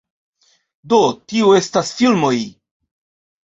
Do, 0.93 0.99
tio 1.33 1.53
estas 1.59 1.95
filmoj 2.01 2.35